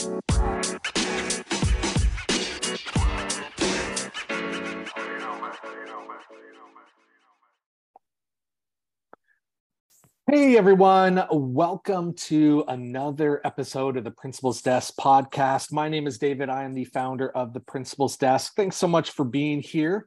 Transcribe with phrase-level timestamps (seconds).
[0.00, 0.06] Hey
[10.56, 15.70] everyone, welcome to another episode of the Principal's Desk podcast.
[15.70, 16.48] My name is David.
[16.48, 18.54] I am the founder of the Principal's Desk.
[18.56, 20.06] Thanks so much for being here.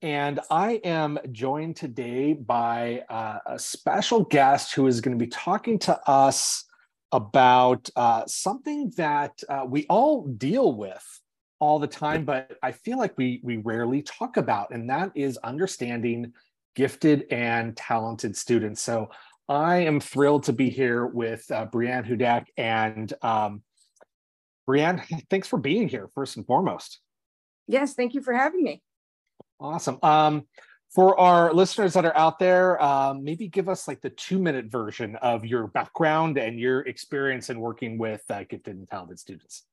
[0.00, 5.30] And I am joined today by uh, a special guest who is going to be
[5.30, 6.64] talking to us
[7.14, 11.20] about uh, something that uh, we all deal with
[11.60, 15.38] all the time, but I feel like we we rarely talk about, and that is
[15.38, 16.32] understanding
[16.74, 18.82] gifted and talented students.
[18.82, 19.08] So
[19.48, 22.46] I am thrilled to be here with uh, Brianne Hudak.
[22.56, 23.62] And um,
[24.68, 27.00] Brianne, thanks for being here, first and foremost.
[27.66, 28.82] Yes, thank you for having me.
[29.60, 29.98] Awesome.
[30.02, 30.46] Um,
[30.94, 34.66] for our listeners that are out there, um, maybe give us like the two minute
[34.66, 39.64] version of your background and your experience in working with uh, gifted and talented students.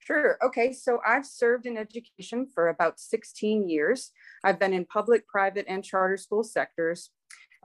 [0.00, 0.36] Sure.
[0.44, 0.72] Okay.
[0.72, 4.10] So I've served in education for about 16 years.
[4.44, 7.10] I've been in public, private, and charter school sectors.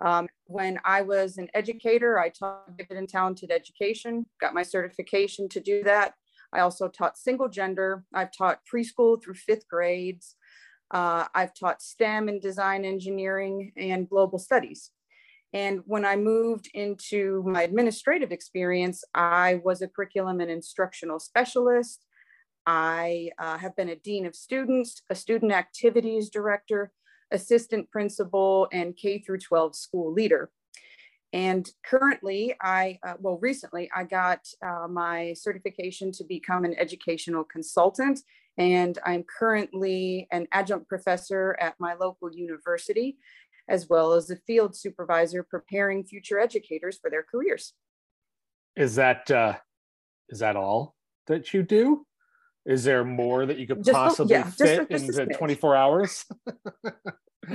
[0.02, 5.50] Um, when I was an educator, I taught gifted and talented education, got my certification
[5.50, 6.14] to do that.
[6.53, 8.03] I also taught single gender.
[8.14, 10.36] I've taught preschool through fifth grades.
[10.92, 14.92] Uh, I've taught STEM and design engineering and global studies.
[15.53, 22.06] And when I moved into my administrative experience, I was a curriculum and instructional specialist.
[22.66, 26.92] I uh, have been a dean of students, a student activities director,
[27.31, 30.52] assistant principal, and K through 12 school leader.
[31.33, 37.45] And currently, I, uh, well, recently, I got uh, my certification to become an educational
[37.45, 38.20] consultant.
[38.57, 43.17] And I'm currently an adjunct professor at my local university,
[43.67, 47.73] as well as a field supervisor preparing future educators for their careers.
[48.75, 49.58] Is that uh,
[50.30, 50.95] is that all
[51.27, 52.05] that you do?
[52.66, 56.25] Is there more that you could just possibly yeah, fit just, just into 24 hours?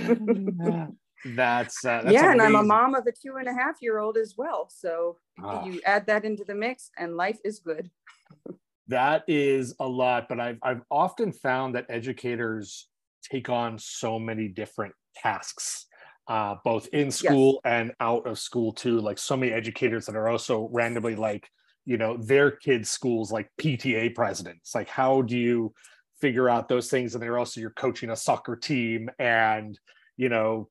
[1.34, 2.32] that's, uh, that's yeah, amazing.
[2.32, 4.69] and I'm a mom of a two and a half year old as well.
[4.69, 5.65] So oh.
[5.65, 7.91] you add that into the mix, and life is good.
[8.88, 12.88] that is a lot, but I've I've often found that educators
[13.22, 15.86] take on so many different tasks.
[16.28, 17.72] Uh, both in school yes.
[17.72, 18.98] and out of school too.
[19.00, 21.48] Like so many educators that are also randomly like
[21.86, 25.72] you know their kids schools like pta presidents like how do you
[26.20, 29.78] figure out those things and they're also you're coaching a soccer team and
[30.16, 30.68] you know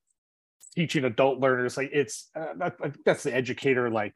[0.76, 4.14] teaching adult learners like it's uh, that, that's the educator like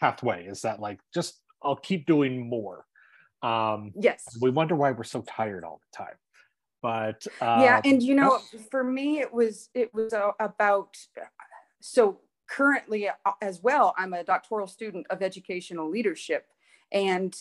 [0.00, 2.84] pathway is that like just i'll keep doing more
[3.42, 4.24] um yes.
[4.40, 6.16] we wonder why we're so tired all the time.
[6.82, 8.38] But uh, yeah and you know
[8.70, 10.96] for me it was it was uh, about
[11.80, 16.46] so currently uh, as well, I'm a doctoral student of educational leadership.
[16.92, 17.34] And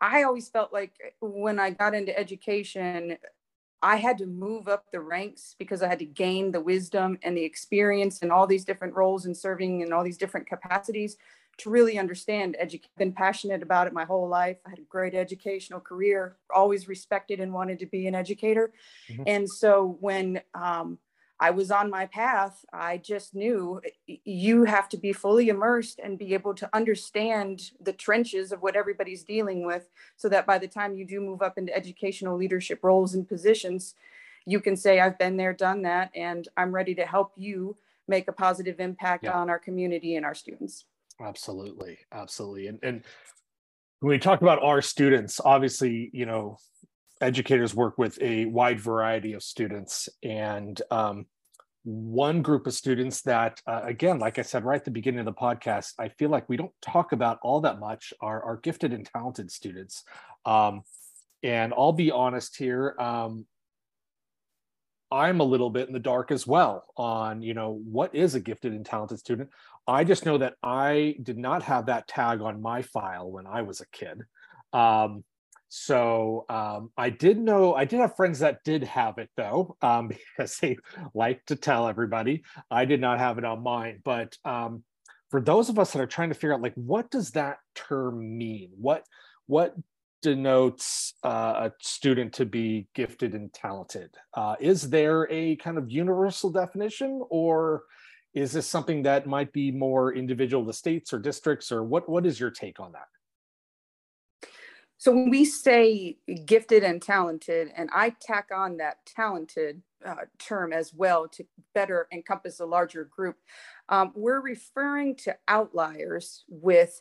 [0.00, 3.18] I always felt like when I got into education,
[3.82, 7.36] I had to move up the ranks because I had to gain the wisdom and
[7.36, 11.16] the experience and all these different roles and serving in all these different capacities
[11.58, 12.90] to really understand education.
[12.96, 14.58] Been passionate about it my whole life.
[14.66, 18.72] I had a great educational career, always respected and wanted to be an educator.
[19.10, 19.22] Mm-hmm.
[19.26, 20.98] And so when um,
[21.40, 22.64] I was on my path.
[22.72, 27.92] I just knew you have to be fully immersed and be able to understand the
[27.92, 31.56] trenches of what everybody's dealing with so that by the time you do move up
[31.56, 33.94] into educational leadership roles and positions,
[34.46, 37.76] you can say, I've been there, done that, and I'm ready to help you
[38.08, 39.38] make a positive impact yeah.
[39.38, 40.86] on our community and our students.
[41.20, 41.98] Absolutely.
[42.12, 42.68] Absolutely.
[42.68, 43.04] And, and
[44.00, 46.58] when we talk about our students, obviously, you know,
[47.20, 51.26] educators work with a wide variety of students and um,
[51.84, 55.26] one group of students that uh, again like i said right at the beginning of
[55.26, 58.92] the podcast i feel like we don't talk about all that much are, are gifted
[58.92, 60.04] and talented students
[60.44, 60.82] um,
[61.42, 63.46] and i'll be honest here um,
[65.10, 68.40] i'm a little bit in the dark as well on you know what is a
[68.40, 69.48] gifted and talented student
[69.88, 73.62] i just know that i did not have that tag on my file when i
[73.62, 74.22] was a kid
[74.72, 75.24] um,
[75.68, 80.08] so um, I did know I did have friends that did have it though, um,
[80.08, 80.76] because they
[81.14, 82.42] like to tell everybody.
[82.70, 84.82] I did not have it on mine, but um,
[85.30, 88.38] for those of us that are trying to figure out like what does that term
[88.38, 88.70] mean?
[88.76, 89.04] What
[89.46, 89.74] what
[90.20, 94.10] denotes uh, a student to be gifted and talented?
[94.34, 97.82] Uh, is there a kind of universal definition, or
[98.38, 102.24] is this something that might be more individual to states or districts, or what what
[102.26, 103.08] is your take on that?
[104.96, 110.72] So when we say gifted and talented, and I tack on that talented uh, term
[110.72, 113.36] as well to better encompass a larger group,
[113.88, 117.00] um, we're referring to outliers with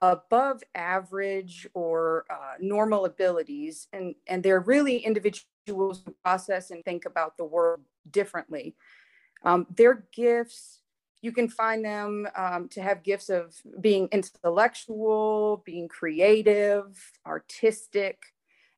[0.00, 7.04] above average or uh, normal abilities, and, and they're really individuals who process and think
[7.04, 8.74] about the world differently.
[9.44, 10.80] Um, their gifts,
[11.20, 18.22] you can find them um, to have gifts of being intellectual, being creative, artistic,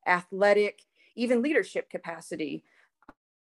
[0.07, 0.83] athletic,
[1.15, 2.65] even leadership capacity.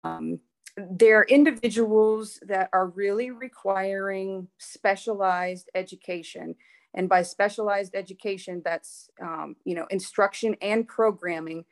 [0.04, 0.40] Um,
[0.76, 6.54] they're individuals that are really requiring specialized education
[6.94, 11.64] and by specialized education that's um, you know instruction and programming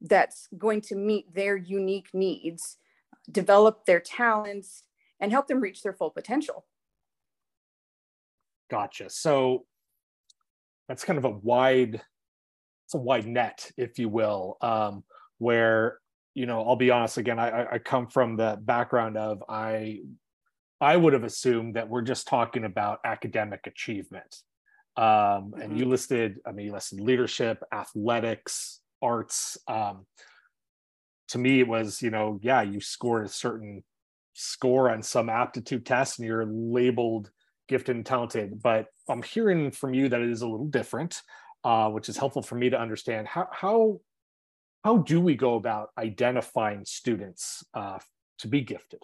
[0.00, 2.78] that's going to meet their unique needs
[3.30, 4.84] develop their talents
[5.20, 6.66] and help them reach their full potential
[8.70, 9.64] gotcha so
[10.88, 12.00] that's kind of a wide
[12.86, 15.04] it's a wide net if you will um,
[15.38, 15.98] where
[16.38, 20.02] you know, I'll be honest again, I, I come from the background of I
[20.80, 24.36] I would have assumed that we're just talking about academic achievement.
[24.96, 25.60] Um, mm-hmm.
[25.60, 29.58] and you listed, I mean, you listed leadership, athletics, arts.
[29.66, 30.06] Um,
[31.30, 33.82] to me, it was, you know, yeah, you scored a certain
[34.38, 37.28] score on some aptitude test and you're labeled
[37.68, 38.62] gifted and talented.
[38.62, 41.20] But I'm hearing from you that it is a little different,
[41.64, 43.26] uh, which is helpful for me to understand.
[43.26, 44.00] How, how
[44.84, 47.98] how do we go about identifying students uh,
[48.38, 49.02] to be gifted?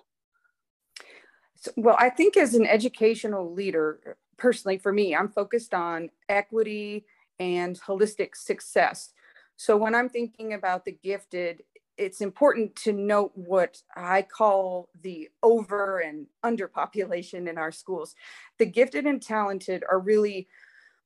[1.56, 7.06] So, well, I think as an educational leader, personally for me, I'm focused on equity
[7.40, 9.12] and holistic success.
[9.56, 11.62] So when I'm thinking about the gifted,
[11.96, 18.14] it's important to note what I call the over and underpopulation in our schools.
[18.58, 20.48] The gifted and talented are really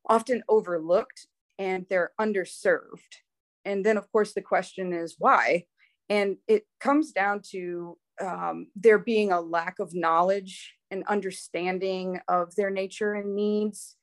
[0.06, 1.26] often overlooked
[1.58, 3.20] and they're underserved.
[3.64, 5.64] And then of course the question is why?
[6.08, 12.54] And it comes down to um, there being a lack of knowledge and understanding of
[12.56, 13.96] their nature and needs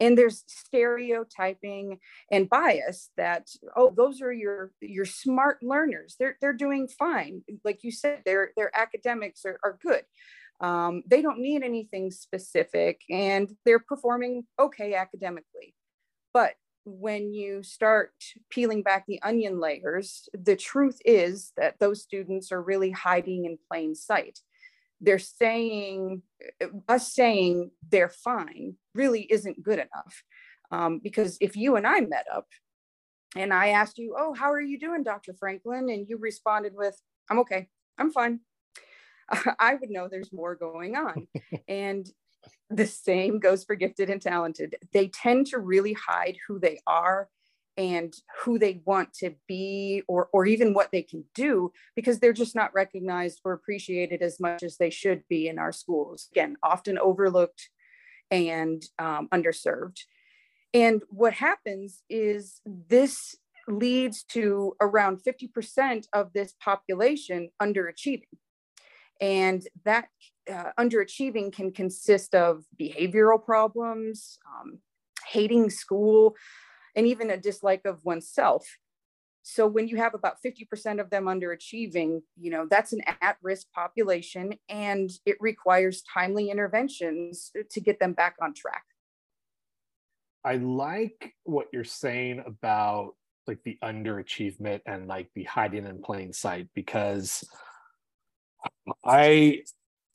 [0.00, 1.98] and there's stereotyping
[2.32, 6.16] and bias that oh those are your your smart learners.
[6.18, 7.42] They're they're doing fine.
[7.64, 10.02] Like you said their their academics are, are good.
[10.60, 15.74] Um, they don't need anything specific and they're performing okay academically.
[16.34, 16.54] But
[16.84, 18.12] when you start
[18.50, 23.58] peeling back the onion layers, the truth is that those students are really hiding in
[23.70, 24.40] plain sight.
[25.00, 26.22] They're saying,
[26.88, 30.22] us saying they're fine really isn't good enough.
[30.70, 32.46] Um, because if you and I met up
[33.34, 35.34] and I asked you, Oh, how are you doing, Dr.
[35.34, 35.88] Franklin?
[35.88, 37.68] And you responded with, I'm okay,
[37.98, 38.40] I'm fine.
[39.58, 41.26] I would know there's more going on.
[41.68, 42.08] and
[42.70, 44.76] the same goes for gifted and talented.
[44.92, 47.28] They tend to really hide who they are
[47.80, 48.12] and
[48.42, 52.54] who they want to be or, or even what they can do because they're just
[52.54, 56.28] not recognized or appreciated as much as they should be in our schools.
[56.30, 57.70] Again, often overlooked
[58.30, 59.96] and um, underserved.
[60.74, 63.16] And what happens is this
[63.66, 68.36] leads to around 50% of this population underachieving.
[69.22, 70.08] And that
[70.52, 74.80] uh, underachieving can consist of behavioral problems, um,
[75.28, 76.36] hating school,
[77.00, 78.76] and even a dislike of oneself.
[79.42, 84.52] So when you have about 50% of them underachieving, you know, that's an at-risk population
[84.68, 88.84] and it requires timely interventions to get them back on track.
[90.44, 93.14] I like what you're saying about
[93.46, 97.48] like the underachievement and like the hiding in plain sight because
[99.06, 99.62] I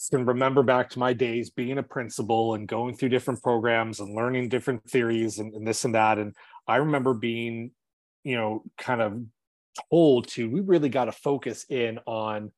[0.10, 4.16] can remember back to my days being a principal and going through different programs and
[4.16, 6.18] learning different theories and, and this and that.
[6.18, 6.36] And
[6.68, 7.72] I remember being,
[8.24, 9.22] you know, kind of
[9.90, 12.52] told to, we really got to focus in on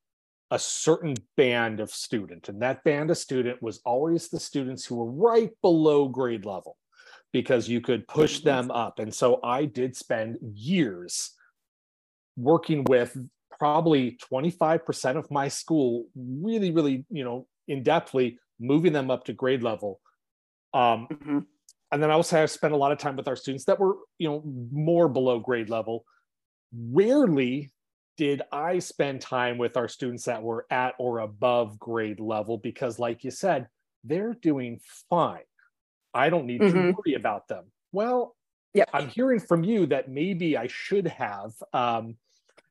[0.50, 2.50] a certain band of student.
[2.50, 6.78] And that band of student was always the students who were right below grade level
[7.34, 8.46] because you could push mm-hmm.
[8.46, 9.00] them up.
[9.00, 11.32] And so I did spend years
[12.38, 13.18] working with
[13.60, 19.34] probably 25% of my school really, really, you know, in depthly moving them up to
[19.34, 20.00] grade level.
[20.74, 21.40] Um, mm-hmm.
[21.92, 23.96] And then I also have spent a lot of time with our students that were,
[24.18, 26.06] you know, more below grade level.
[26.74, 27.72] Rarely
[28.18, 33.00] did I spend time with our students that were at or above grade level because,
[33.00, 33.68] like you said,
[34.04, 35.44] they're doing fine.
[36.14, 36.74] I don't need mm-hmm.
[36.74, 37.66] to worry about them.
[37.92, 38.36] Well,
[38.74, 41.52] yeah, I'm hearing from you that maybe I should have.
[41.74, 42.18] Um,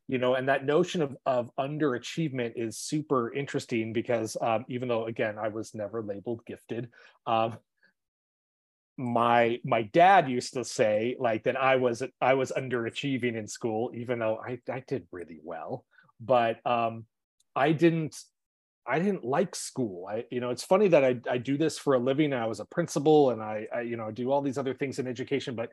[0.08, 5.06] you know and that notion of, of underachievement is super interesting because um, even though
[5.06, 6.88] again i was never labeled gifted
[7.26, 7.56] um,
[8.96, 13.90] my my dad used to say like that i was i was underachieving in school
[13.94, 15.84] even though i, I did really well
[16.20, 17.04] but um,
[17.54, 18.16] i didn't
[18.88, 20.06] I didn't like school.
[20.06, 22.32] I, you know, it's funny that I, I do this for a living.
[22.32, 25.08] I was a principal and I, I, you know, do all these other things in
[25.08, 25.70] education, but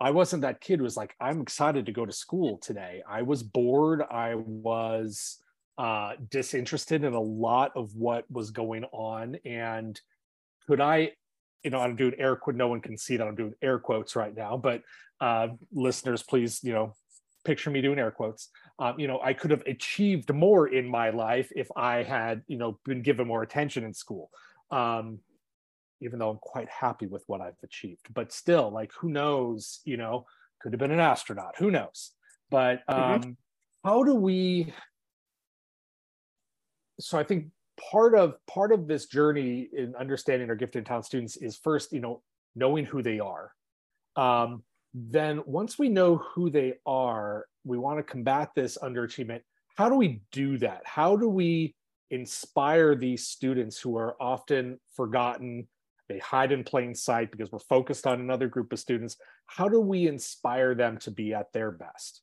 [0.00, 3.02] I wasn't that kid who was like, I'm excited to go to school today.
[3.08, 4.02] I was bored.
[4.10, 5.42] I was
[5.76, 9.36] uh, disinterested in a lot of what was going on.
[9.44, 10.00] And
[10.66, 11.12] could I,
[11.62, 14.16] you know, I'm doing air quote, no one can see that I'm doing air quotes
[14.16, 14.82] right now, but
[15.20, 16.94] uh, listeners, please, you know,
[17.44, 18.48] picture me doing air quotes.
[18.78, 22.56] Um, you know, I could have achieved more in my life if I had, you
[22.56, 24.30] know, been given more attention in school.
[24.70, 25.18] Um,
[26.00, 29.80] even though I'm quite happy with what I've achieved, but still, like, who knows?
[29.84, 30.26] You know,
[30.60, 31.54] could have been an astronaut.
[31.58, 32.12] Who knows?
[32.50, 33.00] But mm-hmm.
[33.00, 33.30] um, mm-hmm.
[33.84, 34.72] how do we?
[36.98, 37.46] So I think
[37.90, 41.92] part of part of this journey in understanding our gifted and talented students is first,
[41.92, 42.22] you know,
[42.54, 43.52] knowing who they are.
[44.16, 49.40] Um, then once we know who they are, we want to combat this underachievement.
[49.76, 50.82] How do we do that?
[50.84, 51.74] How do we
[52.10, 55.68] inspire these students who are often forgotten?
[56.10, 59.16] They hide in plain sight because we're focused on another group of students.
[59.46, 62.22] How do we inspire them to be at their best?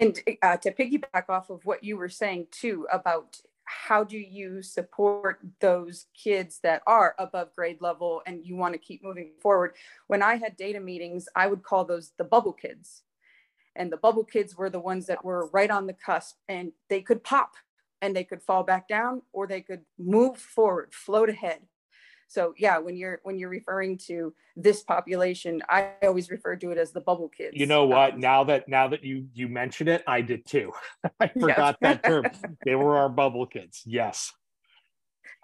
[0.00, 4.62] And uh, to piggyback off of what you were saying too about how do you
[4.62, 9.74] support those kids that are above grade level and you want to keep moving forward
[10.06, 13.02] when i had data meetings i would call those the bubble kids
[13.74, 17.00] and the bubble kids were the ones that were right on the cusp and they
[17.00, 17.54] could pop
[18.00, 21.58] and they could fall back down or they could move forward float ahead
[22.28, 26.78] so yeah, when you're when you're referring to this population, I always refer to it
[26.78, 27.56] as the bubble kids.
[27.56, 28.14] You know what?
[28.14, 30.72] Um, now that now that you you mention it, I did too.
[31.20, 32.26] I forgot that term.
[32.64, 33.82] They were our bubble kids.
[33.86, 34.32] Yes.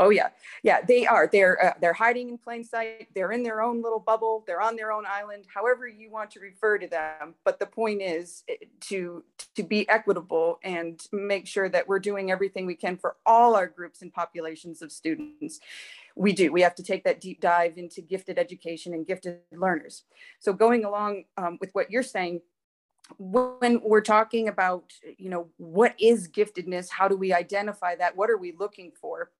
[0.00, 0.30] Oh yeah,
[0.62, 1.28] yeah, they are.
[1.30, 3.08] They're uh, they're hiding in plain sight.
[3.14, 4.42] They're in their own little bubble.
[4.46, 5.44] They're on their own island.
[5.52, 7.34] However you want to refer to them.
[7.44, 8.54] But the point is eh,
[8.88, 9.22] to
[9.54, 13.68] to be equitable and make sure that we're doing everything we can for all our
[13.68, 15.60] groups and populations of students
[16.16, 16.52] we do.
[16.52, 20.04] We have to take that deep dive into gifted education and gifted learners.
[20.40, 22.42] So going along um, with what you're saying,
[23.18, 26.88] when we're talking about, you know, what is giftedness?
[26.90, 28.16] How do we identify that?
[28.16, 29.30] What are we looking for?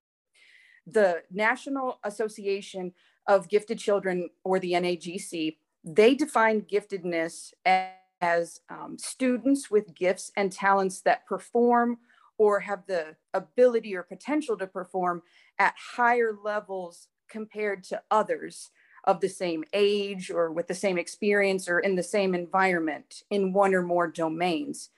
[0.87, 2.93] The National Association
[3.29, 10.51] of Gifted Children, or the NAGC, they define giftedness as, um, students with gifts and
[10.53, 11.99] talents that perform
[12.39, 15.23] or have the ability or potential to perform
[15.59, 18.71] at higher levels compared to others
[19.05, 23.53] of the same age or with the same experience or in the same environment in
[23.53, 24.91] one or more domains.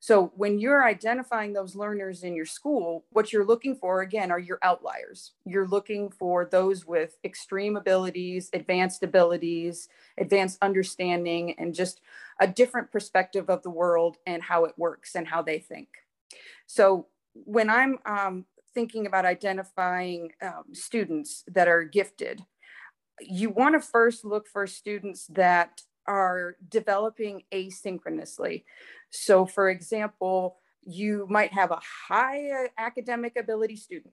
[0.00, 4.38] So when you're identifying those learners in your school, what you're looking for again are
[4.38, 5.32] your outliers.
[5.46, 12.02] You're looking for those with extreme abilities, advanced abilities, advanced understanding, and just
[12.38, 15.88] a different perspective of the world and how it works and how they think.
[16.66, 18.44] So when I'm um,
[18.74, 22.42] thinking about identifying um, students that are gifted,
[23.20, 28.64] you want to first look for students that are developing asynchronously.
[29.10, 34.12] So, for example, you might have a high academic ability student,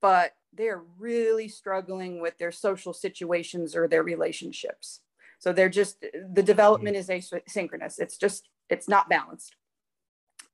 [0.00, 5.00] but they're really struggling with their social situations or their relationships.
[5.38, 7.98] So they're just, the development is asynchronous.
[7.98, 9.56] It's just, it's not balanced.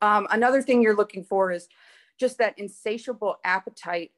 [0.00, 1.68] Um, another thing you're looking for is
[2.18, 4.12] just that insatiable appetite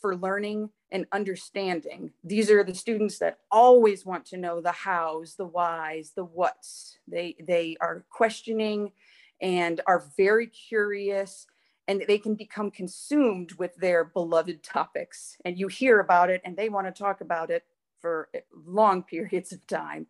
[0.00, 2.10] for learning and understanding.
[2.24, 6.98] These are the students that always want to know the hows, the whys, the whats.
[7.06, 8.92] They, they are questioning
[9.40, 11.46] and are very curious
[11.88, 15.36] and they can become consumed with their beloved topics.
[15.44, 17.64] And you hear about it and they want to talk about it
[18.00, 18.28] for
[18.66, 20.06] long periods of time.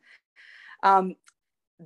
[0.82, 1.16] Um,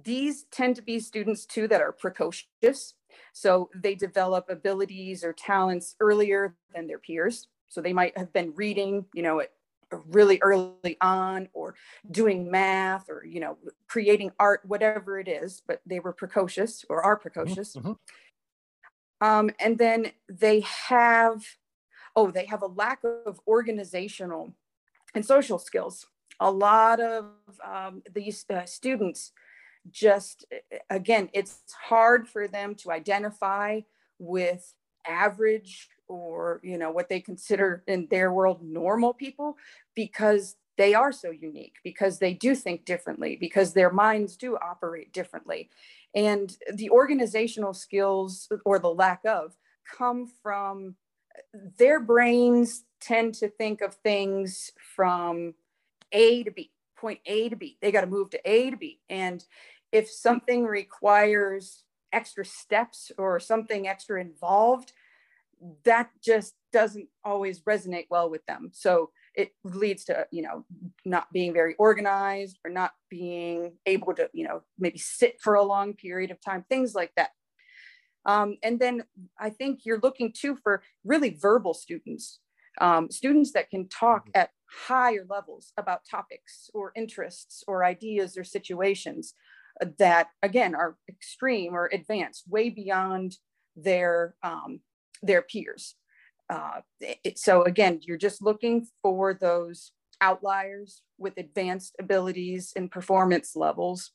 [0.05, 2.95] these tend to be students too that are precocious.
[3.33, 7.49] So they develop abilities or talents earlier than their peers.
[7.69, 9.43] So they might have been reading, you know,
[10.09, 11.75] really early on or
[12.11, 13.57] doing math or, you know,
[13.89, 17.77] creating art, whatever it is, but they were precocious or are precocious.
[17.77, 17.93] Mm-hmm.
[19.21, 21.45] Um, and then they have,
[22.15, 24.53] oh, they have a lack of organizational
[25.15, 26.07] and social skills.
[26.41, 27.27] A lot of
[27.65, 29.33] um, these uh, students
[29.91, 30.45] just
[30.91, 33.81] again it's hard for them to identify
[34.19, 34.75] with
[35.07, 39.57] average or you know what they consider in their world normal people
[39.95, 45.13] because they are so unique because they do think differently because their minds do operate
[45.13, 45.71] differently.
[46.15, 49.57] And the organizational skills or the lack of
[49.97, 50.97] come from
[51.79, 55.55] their brains tend to think of things from
[56.13, 57.77] a to b point a to b.
[57.81, 59.01] They got to move to a to b.
[59.09, 59.45] And
[59.97, 64.93] if something requires extra steps or something extra involved,
[65.85, 68.69] that just doesn't always resonate well with them.
[68.75, 70.65] So it leads to you know
[71.07, 75.63] not being very organized or not being able to you know maybe sit for a
[75.63, 77.31] long period of time things like that.
[78.27, 79.05] Um, and then
[79.39, 82.41] i think you're looking too for really verbal students
[82.81, 84.41] um, students that can talk mm-hmm.
[84.41, 84.51] at
[84.89, 89.35] higher levels about topics or interests or ideas or situations
[89.99, 93.37] that again are extreme or advanced way beyond
[93.77, 94.81] their um,
[95.23, 95.95] their peers.
[96.49, 103.55] Uh, it, so again you're just looking for those outliers with advanced abilities and performance
[103.55, 104.13] levels.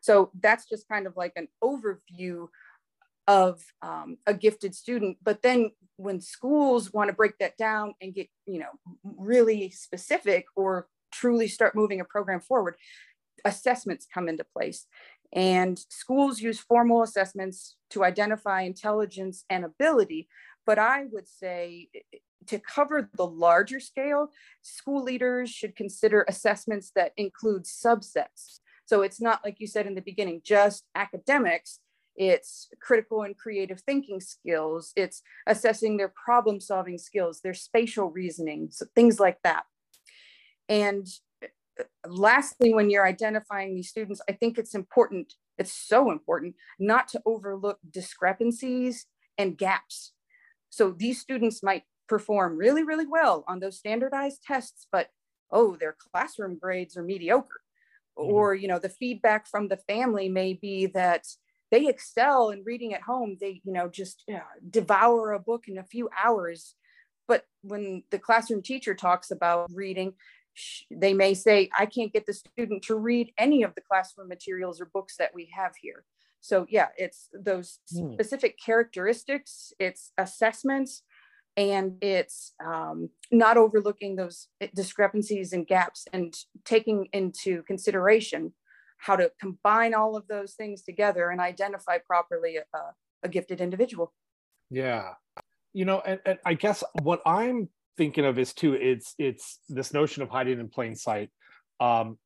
[0.00, 2.48] So that's just kind of like an overview
[3.26, 5.16] of um, a gifted student.
[5.22, 8.70] But then when schools want to break that down and get you know
[9.02, 12.74] really specific or truly start moving a program forward
[13.44, 14.86] assessments come into place.
[15.32, 20.28] And schools use formal assessments to identify intelligence and ability
[20.66, 24.28] but i would say eh, eh, to cover the larger scale
[24.62, 28.60] school leaders should consider assessments that include subsets.
[28.86, 31.80] So it's not like you said in the beginning just academics.
[32.16, 38.68] It's critical and creative thinking skills, it's assessing their problem solving skills, their spatial reasoning,
[38.70, 39.64] so things like that.
[40.68, 41.06] And
[42.06, 47.22] lastly, when you're identifying these students, I think it's important, it's so important not to
[47.26, 49.06] overlook discrepancies
[49.38, 50.12] and gaps.
[50.70, 55.08] So these students might perform really, really well on those standardized tests, but
[55.50, 57.60] oh, their classroom grades are mediocre.
[58.18, 58.32] Mm-hmm.
[58.32, 61.26] Or, you know, the feedback from the family may be that
[61.70, 65.64] they excel in reading at home they you know just you know, devour a book
[65.66, 66.76] in a few hours
[67.26, 70.12] but when the classroom teacher talks about reading
[70.90, 74.80] they may say i can't get the student to read any of the classroom materials
[74.80, 76.04] or books that we have here
[76.40, 78.12] so yeah it's those hmm.
[78.12, 81.02] specific characteristics it's assessments
[81.56, 86.34] and it's um, not overlooking those discrepancies and gaps and
[86.64, 88.52] taking into consideration
[88.98, 92.78] how to combine all of those things together and identify properly a,
[93.22, 94.12] a gifted individual.
[94.70, 95.10] Yeah.
[95.72, 99.92] You know, and, and I guess what I'm thinking of is too, it's it's this
[99.92, 101.30] notion of hiding in plain sight.
[101.80, 102.18] Um,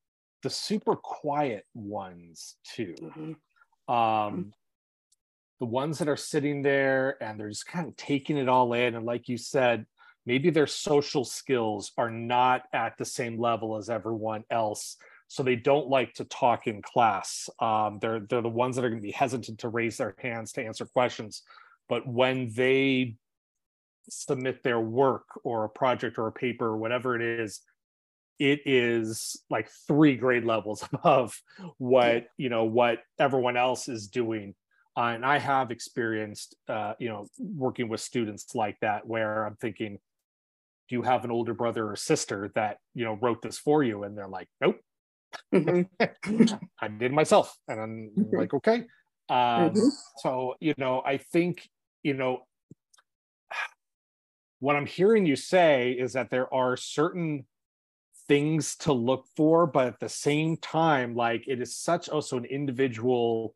[0.43, 2.95] the super quiet ones too.
[3.01, 3.93] Mm-hmm.
[3.93, 4.49] Um, mm-hmm.
[5.61, 8.95] the ones that are sitting there and they're just kind of taking it all in.
[8.95, 9.87] And like you said,
[10.27, 14.97] maybe their social skills are not at the same level as everyone else
[15.29, 17.51] so they don't like to talk in class.
[17.61, 20.53] Um, they're they're the ones that are going to be hesitant to raise their hands
[20.53, 21.43] to answer questions.
[21.89, 23.17] But when they
[24.09, 27.61] submit their work or a project or a paper or whatever it is,
[28.39, 31.41] it is like three grade levels above
[31.79, 34.55] what you know what everyone else is doing.
[34.97, 39.55] Uh, and I have experienced, uh, you know, working with students like that, where I'm
[39.57, 39.99] thinking,
[40.89, 44.03] do you have an older brother or sister that you know wrote this for you?
[44.05, 44.77] And they're like, nope,
[45.55, 46.55] Mm-hmm.
[46.81, 47.57] I did myself.
[47.69, 48.37] And I'm mm-hmm.
[48.37, 48.85] like, okay.
[49.29, 49.89] Um, mm-hmm.
[50.19, 51.69] So, you know, I think,
[52.03, 52.41] you know,
[54.61, 57.47] what I'm hearing you say is that there are certain
[58.27, 62.45] things to look for, but at the same time, like it is such also an
[62.45, 63.55] individual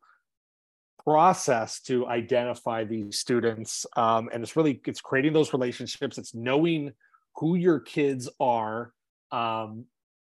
[1.05, 3.85] process to identify these students.
[3.97, 6.19] Um, and it's really, it's creating those relationships.
[6.19, 6.93] It's knowing
[7.37, 8.93] who your kids are
[9.31, 9.87] um,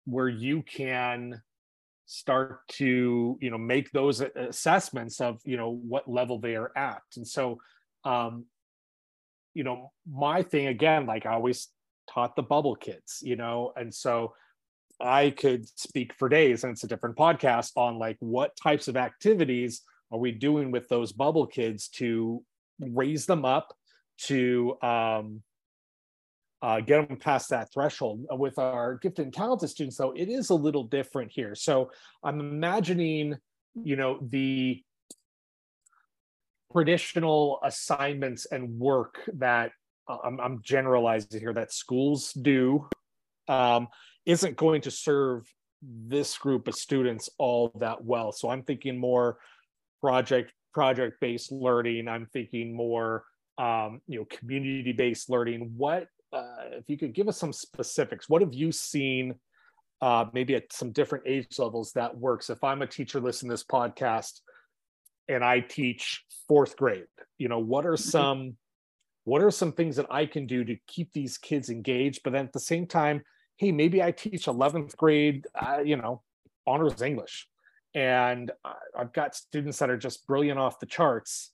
[0.05, 1.41] where you can
[2.07, 7.01] start to you know make those assessments of you know what level they are at
[7.15, 7.57] and so
[8.03, 8.45] um
[9.55, 11.69] you know my thing again like i always
[12.07, 14.33] taught the bubble kids you know and so
[15.01, 18.95] i could speak for days and it's a different podcast on like what types of
[18.95, 22.43] activities are we doing with those bubble kids to
[22.79, 23.75] raise them up
[24.17, 25.41] to um
[26.61, 28.25] uh, get them past that threshold.
[28.31, 31.53] With our gifted and talented students, though, it is a little different here.
[31.53, 31.91] So
[32.23, 33.35] I'm imagining,
[33.75, 34.81] you know, the
[36.75, 39.71] traditional assignments and work that
[40.09, 42.89] uh, I'm, I'm, generalizing here that schools do
[43.47, 43.87] um,
[44.25, 45.47] isn't going to serve
[45.81, 48.33] this group of students all that well.
[48.33, 49.37] So I'm thinking more
[50.01, 52.09] project project based learning.
[52.09, 53.23] I'm thinking more
[53.57, 55.71] um, you know community based learning.
[55.77, 59.35] What uh, if you could give us some specifics, what have you seen
[60.01, 62.49] uh, maybe at some different age levels that works?
[62.49, 64.41] If I'm a teacher listening to this podcast
[65.27, 67.07] and I teach fourth grade,
[67.37, 68.09] you know, what are mm-hmm.
[68.09, 68.57] some
[69.23, 72.21] what are some things that I can do to keep these kids engaged?
[72.23, 73.23] But then at the same time,
[73.57, 76.21] hey, maybe I teach 11th grade, uh, you know,
[76.67, 77.47] honors English,
[77.95, 78.51] and
[78.95, 81.51] I've got students that are just brilliant off the charts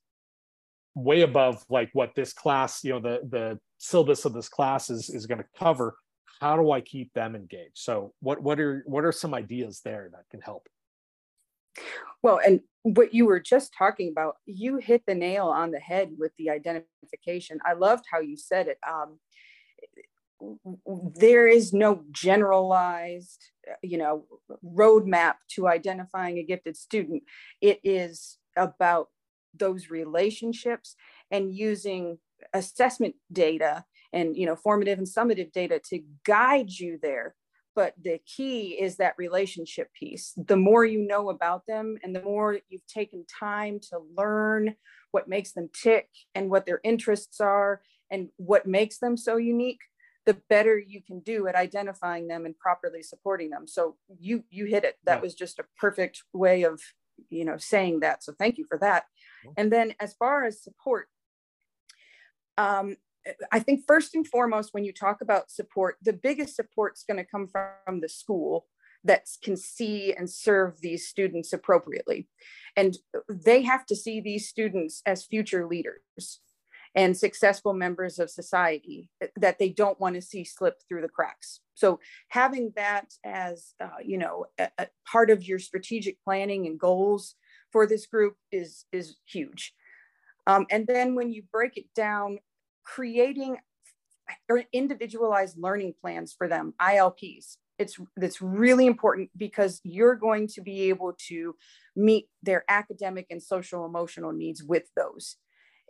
[0.95, 5.09] way above like what this class, you know, the the syllabus of this class is
[5.09, 5.95] is going to cover.
[6.39, 7.77] How do I keep them engaged?
[7.77, 10.67] So what what are what are some ideas there that can help?
[12.21, 16.11] Well, and what you were just talking about, you hit the nail on the head
[16.17, 17.59] with the identification.
[17.65, 18.77] I loved how you said it.
[18.87, 19.19] Um,
[21.15, 23.43] there is no generalized,
[23.83, 24.25] you know,
[24.65, 27.23] roadmap to identifying a gifted student.
[27.61, 29.09] It is about
[29.53, 30.95] those relationships
[31.29, 32.17] and using
[32.53, 37.35] assessment data and you know formative and summative data to guide you there
[37.75, 40.33] but the key is that relationship piece.
[40.35, 44.75] The more you know about them and the more you've taken time to learn
[45.11, 49.79] what makes them tick and what their interests are and what makes them so unique
[50.25, 53.67] the better you can do at identifying them and properly supporting them.
[53.67, 54.97] So you you hit it.
[55.05, 55.21] That yeah.
[55.21, 56.79] was just a perfect way of
[57.29, 58.23] you know saying that.
[58.23, 59.05] So thank you for that.
[59.57, 61.07] And then as far as support
[62.57, 62.97] um,
[63.51, 67.17] I think first and foremost, when you talk about support, the biggest support is going
[67.17, 68.65] to come from the school
[69.03, 72.27] that can see and serve these students appropriately.
[72.75, 72.97] And
[73.29, 76.39] they have to see these students as future leaders
[76.93, 81.61] and successful members of society that they don't want to see slip through the cracks.
[81.73, 86.79] So having that as, uh, you know, a, a part of your strategic planning and
[86.79, 87.35] goals
[87.71, 89.73] for this group is, is huge.
[90.47, 92.39] Um, and then when you break it down
[92.83, 93.57] creating
[94.73, 97.57] individualized learning plans for them, ILPs.
[97.77, 101.55] It's, it's really important because you're going to be able to
[101.95, 105.37] meet their academic and social emotional needs with those.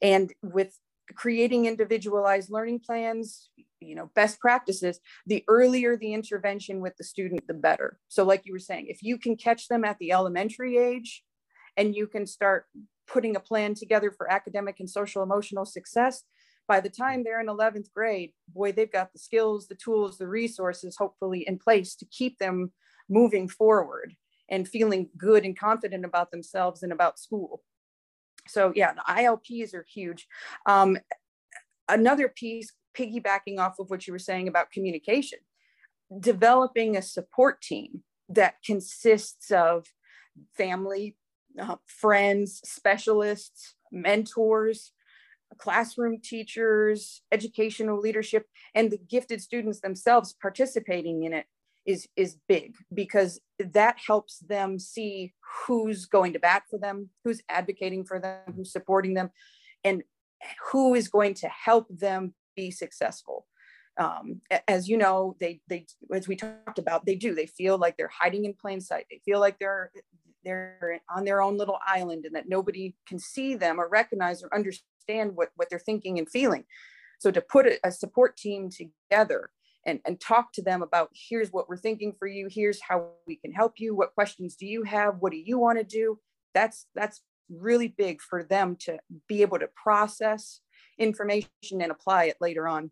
[0.02, 0.78] And with
[1.16, 3.50] creating individualized learning plans,
[3.80, 8.00] you know, best practices, the earlier the intervention with the student, the better.
[8.08, 11.24] So like you were saying, if you can catch them at the elementary age
[11.76, 12.66] and you can start
[13.08, 16.24] putting a plan together for academic and social emotional success,
[16.72, 20.26] by the time they're in 11th grade, boy, they've got the skills, the tools, the
[20.26, 22.72] resources hopefully in place to keep them
[23.10, 24.16] moving forward
[24.48, 27.62] and feeling good and confident about themselves and about school.
[28.48, 30.30] So yeah, the ILPs are huge.
[30.66, 30.98] Um,
[31.90, 35.40] another piece, piggybacking off of what you were saying about communication,
[36.22, 39.88] developing a support team that consists of
[40.56, 41.18] family,
[41.60, 44.94] uh, friends, specialists, mentors,
[45.58, 51.46] classroom teachers, educational leadership, and the gifted students themselves participating in it
[51.86, 55.34] is is big because that helps them see
[55.66, 59.32] who's going to bat for them, who's advocating for them, who's supporting them,
[59.84, 60.04] and
[60.72, 63.48] who is going to help them be successful.
[63.98, 67.36] Um, as you know, they they as we talked about, they do.
[67.36, 69.06] They feel like they're hiding in plain sight.
[69.10, 69.92] They feel like they're
[70.44, 74.54] they're on their own little island and that nobody can see them or recognize or
[74.54, 76.64] understand understand what, what they're thinking and feeling.
[77.20, 79.50] So to put a, a support team together
[79.86, 83.36] and, and talk to them about here's what we're thinking for you, here's how we
[83.36, 86.20] can help you, what questions do you have, what do you want to do?
[86.54, 88.98] That's that's really big for them to
[89.28, 90.62] be able to process
[90.98, 91.50] information
[91.82, 92.92] and apply it later on.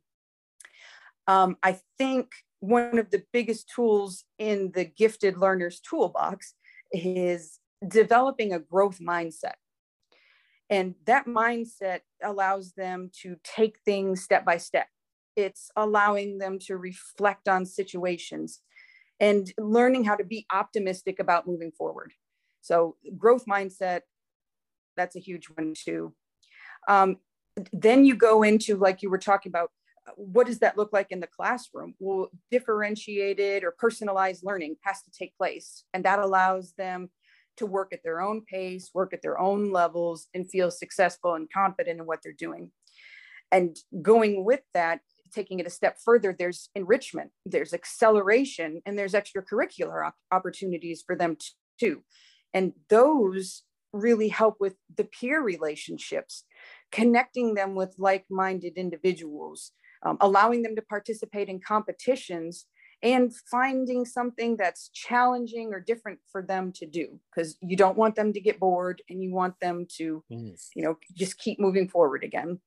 [1.28, 2.28] Um, I think
[2.60, 6.56] one of the biggest tools in the gifted learners toolbox
[6.92, 9.54] is developing a growth mindset.
[10.70, 14.88] And that mindset allows them to take things step by step.
[15.36, 18.62] It's allowing them to reflect on situations
[19.20, 22.14] and learning how to be optimistic about moving forward.
[22.62, 24.02] So, growth mindset,
[24.96, 26.14] that's a huge one too.
[26.88, 27.18] Um,
[27.74, 29.72] then you go into, like you were talking about,
[30.16, 31.94] what does that look like in the classroom?
[32.00, 37.10] Well, differentiated or personalized learning has to take place, and that allows them
[37.58, 41.52] to work at their own pace, work at their own levels, and feel successful and
[41.52, 42.72] confident in what they're doing.
[43.52, 45.00] And going with that,
[45.34, 51.16] taking it a step further, there's enrichment, there's acceleration, and there's extracurricular op- opportunities for
[51.16, 51.38] them
[51.80, 52.04] too.
[52.54, 56.44] And those really help with the peer relationships,
[56.92, 59.72] connecting them with like minded individuals,
[60.06, 62.66] um, allowing them to participate in competitions
[63.02, 68.16] and finding something that's challenging or different for them to do because you don't want
[68.16, 70.70] them to get bored and you want them to yes.
[70.76, 72.60] you know just keep moving forward again.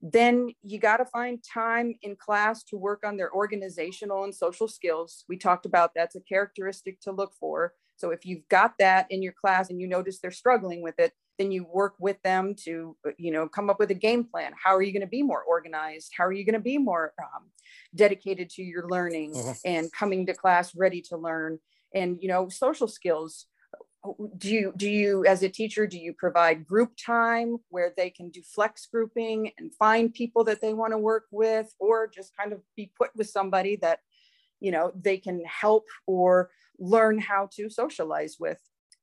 [0.00, 4.68] Then you got to find time in class to work on their organizational and social
[4.68, 5.24] skills.
[5.28, 7.74] We talked about that's a characteristic to look for.
[7.96, 11.14] So if you've got that in your class and you notice they're struggling with it
[11.38, 14.52] then you work with them to uh, you know come up with a game plan.
[14.62, 16.12] How are you going to be more organized?
[16.16, 17.44] How are you going to be more um,
[17.94, 19.54] dedicated to your learning uh-huh.
[19.64, 21.58] and coming to class ready to learn?
[21.94, 23.46] And you know social skills
[24.36, 28.30] do you do you as a teacher do you provide group time where they can
[28.30, 32.52] do flex grouping and find people that they want to work with or just kind
[32.52, 33.98] of be put with somebody that
[34.60, 38.58] you know they can help or learn how to socialize with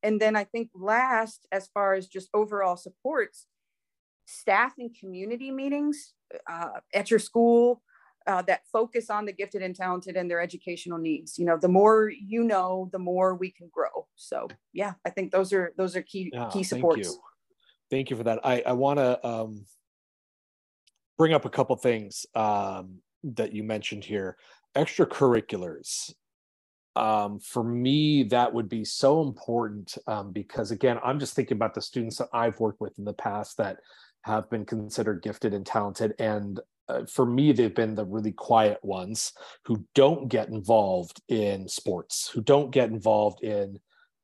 [0.06, 3.48] and then i think last as far as just overall supports
[4.26, 6.13] staff and community meetings
[6.50, 7.82] uh, at your school
[8.28, 11.38] uh, that focus on the gifted and talented and their educational needs.
[11.38, 14.08] You know, the more you know, the more we can grow.
[14.15, 17.08] So yeah, I think those are those are key yeah, key supports.
[17.08, 17.22] Thank you,
[17.91, 18.39] thank you for that.
[18.44, 19.65] I I want to um,
[21.18, 24.38] bring up a couple things um, that you mentioned here.
[24.76, 26.13] Extracurriculars.
[26.95, 31.73] Um, for me, that would be so important um, because again, I'm just thinking about
[31.73, 33.79] the students that I've worked with in the past that
[34.21, 38.79] have been considered gifted and talented and uh, for me they've been the really quiet
[38.84, 39.34] ones
[39.65, 43.79] who don't get involved in sports who don't get involved in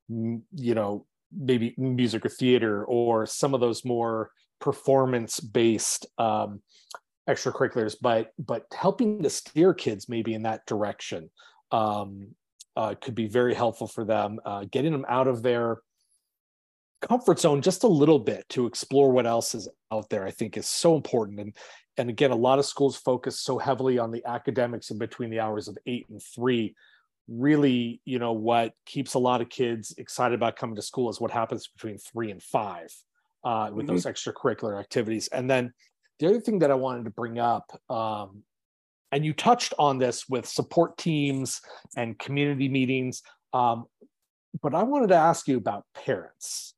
[0.10, 6.62] you know maybe music or theater or some of those more performance based um,
[7.30, 11.30] extracurriculars but but helping to steer kids maybe in that direction.
[11.72, 12.36] Um,
[12.76, 15.78] uh, could be very helpful for them uh, getting them out of their
[17.02, 20.56] comfort zone just a little bit to explore what else is out there i think
[20.56, 21.40] is so important.
[21.40, 21.56] And
[21.98, 25.40] and again a lot of schools focus so heavily on the academics in between the
[25.40, 26.76] hours of 8 and 3
[27.28, 31.22] really you know what keeps a lot of kids excited about coming to school is
[31.22, 32.92] what happens between 3 and 5
[33.44, 33.96] uh, with mm-hmm.
[33.96, 35.28] those extracurricular activities.
[35.30, 35.74] And then
[36.20, 38.44] the other thing that i wanted to bring up um,
[39.12, 41.62] and you touched on this with support teams
[41.98, 43.22] and community meetings
[43.54, 43.86] um,
[44.62, 46.74] but i wanted to ask you about parents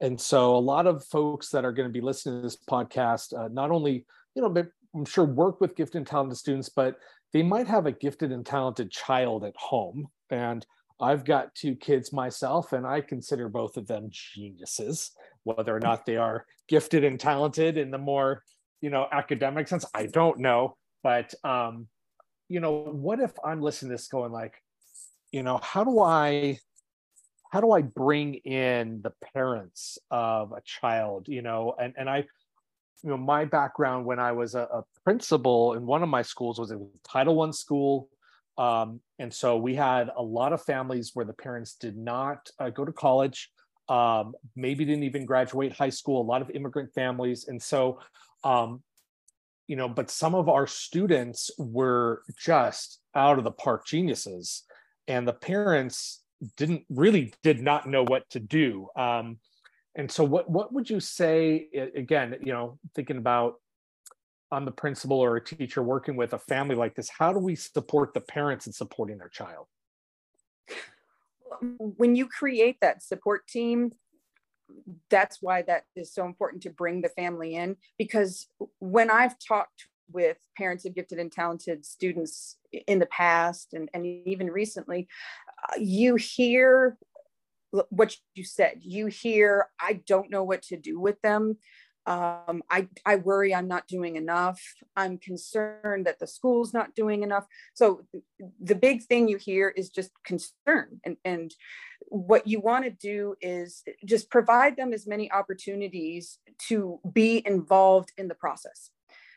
[0.00, 3.36] and so a lot of folks that are going to be listening to this podcast,
[3.38, 6.96] uh, not only, you know, but I'm sure work with gifted and talented students, but
[7.32, 10.06] they might have a gifted and talented child at home.
[10.30, 10.66] And
[11.00, 15.12] I've got two kids myself, and I consider both of them geniuses,
[15.44, 18.42] whether or not they are gifted and talented in the more,
[18.80, 19.84] you know, academic sense.
[19.94, 20.76] I don't know.
[21.06, 21.86] But um,
[22.48, 24.60] you know, what if I'm listening to this going like,
[25.30, 26.58] you know, how do I
[27.52, 32.16] how do I bring in the parents of a child, you know, and, and I,
[33.04, 36.58] you know, my background when I was a, a principal in one of my schools
[36.58, 38.08] was a Title One school.
[38.58, 42.70] Um, and so we had a lot of families where the parents did not uh,
[42.70, 43.52] go to college,
[43.88, 47.46] um, maybe didn't even graduate high school, a lot of immigrant families.
[47.46, 48.00] And so,
[48.42, 48.82] um,
[49.66, 54.62] you know, but some of our students were just out of the park geniuses.
[55.08, 56.22] And the parents
[56.56, 58.88] didn't really did not know what to do.
[58.96, 59.38] Um,
[59.94, 62.36] and so, what what would you say again?
[62.42, 63.54] You know, thinking about
[64.52, 67.08] I'm the principal or a teacher working with a family like this.
[67.08, 69.66] How do we support the parents in supporting their child?
[71.78, 73.92] When you create that support team,
[75.10, 79.86] that's why that is so important to bring the family in because when I've talked
[80.12, 85.08] with parents of gifted and talented students in the past and, and even recently,
[85.68, 86.96] uh, you hear
[87.90, 88.78] what you said.
[88.80, 91.58] You hear, I don't know what to do with them.
[92.06, 94.60] Um, I, I worry I'm not doing enough.
[94.96, 97.46] I'm concerned that the school's not doing enough.
[97.74, 98.02] So
[98.60, 101.00] the big thing you hear is just concern.
[101.04, 101.52] And, and
[102.08, 106.38] what you want to do is just provide them as many opportunities
[106.68, 108.90] to be involved in the process.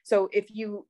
[0.04, 0.86] So if you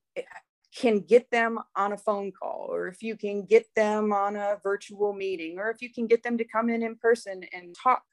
[0.76, 4.58] can get them on a phone call or if you can get them on a
[4.62, 8.04] virtual meeting or if you can get them to come in in person and talk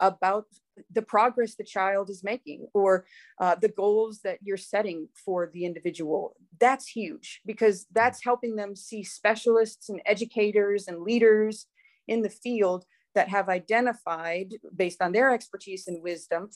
[0.00, 0.46] about
[0.92, 3.04] the progress the child is making or
[3.40, 8.76] uh, the goals that you're setting for the individual that's huge because that's helping them
[8.76, 11.66] see specialists and educators and leaders
[12.06, 12.84] in the field
[13.14, 16.48] that have identified based on their expertise and wisdom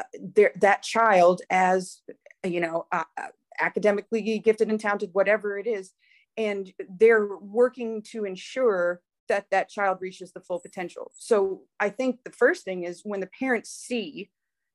[0.00, 2.00] uh, their, that child as
[2.44, 3.04] you know uh,
[3.60, 5.92] academically gifted and talented, whatever it is.
[6.36, 11.12] And they're working to ensure that that child reaches the full potential.
[11.14, 14.30] So I think the first thing is when the parents see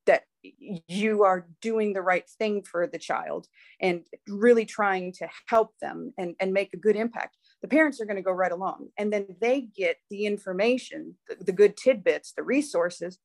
[0.06, 3.48] that you are doing the right thing for the child
[3.80, 8.06] and really trying to help them and, and make a good impact, the parents are
[8.06, 8.90] going to go right along.
[8.98, 13.20] And then they get the information, the, the good tidbits, the resources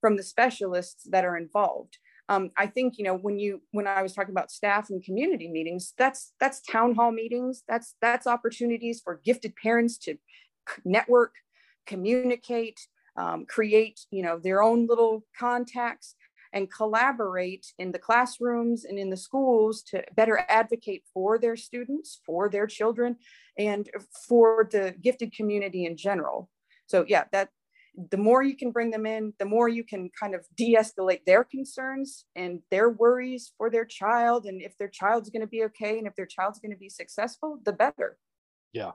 [0.00, 4.02] from the specialists that are involved um, I think you know when you when I
[4.02, 7.62] was talking about staff and community meetings, that's that's town hall meetings.
[7.68, 10.16] That's that's opportunities for gifted parents to
[10.84, 11.34] network,
[11.86, 12.80] communicate,
[13.16, 16.14] um, create you know their own little contacts
[16.52, 22.20] and collaborate in the classrooms and in the schools to better advocate for their students,
[22.26, 23.16] for their children,
[23.58, 23.88] and
[24.28, 26.50] for the gifted community in general.
[26.86, 27.48] So yeah, that
[28.10, 31.24] the more you can bring them in, the more you can kind of de escalate
[31.26, 34.46] their concerns and their worries for their child.
[34.46, 36.88] And if their child's going to be okay and if their child's going to be
[36.88, 38.18] successful, the better.
[38.72, 38.92] Yeah.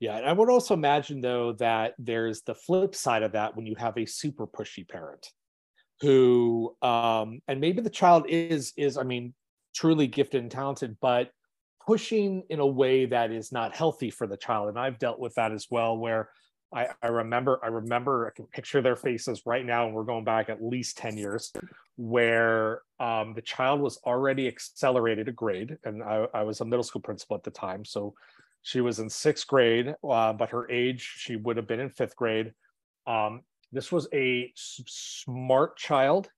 [0.00, 0.16] Yeah.
[0.16, 3.74] And I would also imagine, though, that there's the flip side of that when you
[3.76, 5.30] have a super pushy parent
[6.00, 9.34] who, um, and maybe the child is, is, I mean,
[9.74, 11.30] truly gifted and talented, but
[11.84, 14.68] pushing in a way that is not healthy for the child.
[14.68, 16.28] And I've dealt with that as well, where
[16.72, 20.24] I, I remember, I remember, I can picture their faces right now, and we're going
[20.24, 21.52] back at least 10 years,
[21.96, 25.78] where um, the child was already accelerated a grade.
[25.84, 27.84] And I, I, was a middle school principal at the time.
[27.84, 28.14] So
[28.68, 32.14] she was in sixth grade, uh, but her age, she would have been in fifth
[32.14, 32.52] grade.
[33.06, 33.40] Um,
[33.72, 36.28] this was a s- smart child,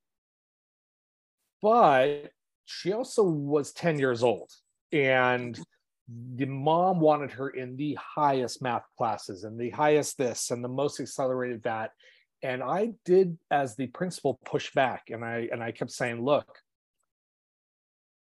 [1.61, 2.31] but
[2.67, 4.49] she also was 10 years old.
[4.93, 5.59] And
[6.37, 10.69] the mom wanted her in the highest math classes and the highest this and the
[10.69, 11.93] most accelerated that
[12.43, 16.59] and i did as the principal push back and i and i kept saying look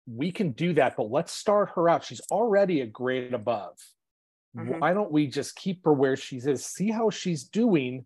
[0.07, 3.77] we can do that but let's start her out she's already a grade above
[4.55, 4.79] mm-hmm.
[4.79, 8.05] why don't we just keep her where she is see how she's doing?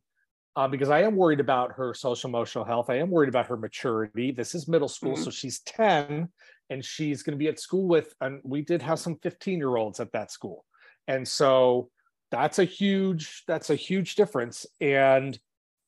[0.55, 2.89] Uh, because i am worried about her social emotional health.
[2.89, 4.31] I am worried about her maturity.
[4.31, 5.23] This is middle school mm-hmm.
[5.23, 6.27] so she's 10
[6.69, 9.77] and she's going to be at school with and we did have some 15 year
[9.77, 10.65] olds at that school.
[11.07, 11.89] And so
[12.31, 14.65] that's a huge that's a huge difference.
[14.81, 15.38] And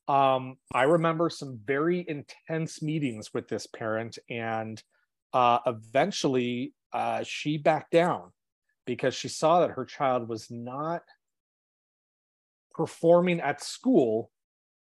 [0.08, 4.82] um, i remember some very intense meetings with this parent and
[5.32, 8.32] uh, eventually uh, she backed down
[8.86, 11.02] because she saw that her child was not
[12.74, 14.30] performing at school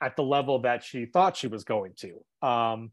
[0.02, 2.48] at the level that she thought she was going to.
[2.48, 2.92] Um,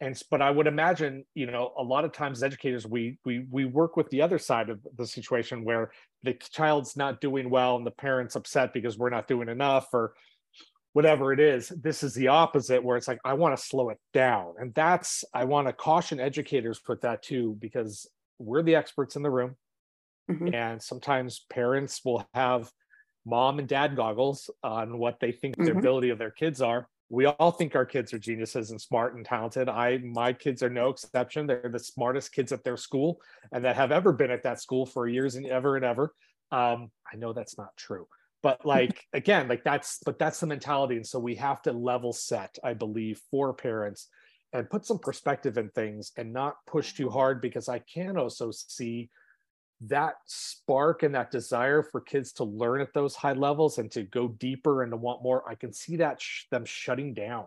[0.00, 3.44] and but i would imagine you know a lot of times as educators we we
[3.50, 5.90] we work with the other side of the situation where
[6.22, 10.14] the child's not doing well and the parents upset because we're not doing enough or
[10.92, 11.68] whatever it is.
[11.68, 14.54] This is the opposite where it's like i want to slow it down.
[14.58, 18.08] And that's i want to caution educators with that too because
[18.38, 19.56] we're the experts in the room
[20.30, 20.54] mm-hmm.
[20.54, 22.70] and sometimes parents will have
[23.26, 25.66] mom and dad goggles on what they think mm-hmm.
[25.66, 26.88] the ability of their kids are.
[27.08, 29.68] We all think our kids are geniuses and smart and talented.
[29.68, 31.46] I my kids are no exception.
[31.46, 33.20] They're the smartest kids at their school
[33.52, 36.14] and that have ever been at that school for years and ever and ever.
[36.52, 38.08] Um, i know that's not true
[38.42, 40.96] but like again like that's but that's the mentality.
[40.96, 44.08] And so we have to level set i believe for parents
[44.52, 48.50] and put some perspective in things and not push too hard because i can also
[48.50, 49.10] see
[49.82, 54.02] that spark and that desire for kids to learn at those high levels and to
[54.02, 57.46] go deeper and to want more i can see that sh- them shutting down.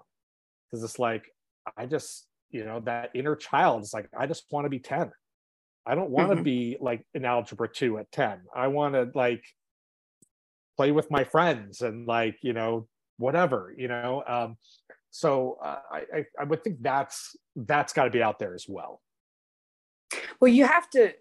[0.69, 1.25] Because it's like
[1.77, 5.11] i just you know that inner child is like i just want to be 10
[5.85, 6.43] i don't want to mm-hmm.
[6.43, 9.43] be like in algebra 2 at 10 i want to like
[10.75, 14.57] play with my friends and like you know whatever you know um
[15.13, 18.99] so uh, I, I would think that's that's got to be out there as well.
[20.41, 21.13] Well you have to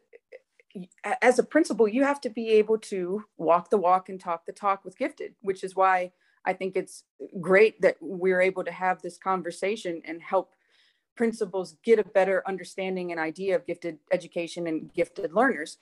[1.20, 4.52] as a principal, you have to be able to walk the walk and talk the
[4.52, 6.12] talk with gifted, which is why
[6.44, 7.04] I think it's
[7.40, 10.54] great that we're able to have this conversation and help
[11.16, 15.78] principals get a better understanding and idea of gifted education and gifted learners.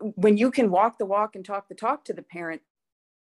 [0.00, 2.62] When you can walk the walk and talk the talk to the parent,